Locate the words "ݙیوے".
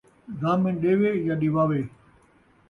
0.81-1.11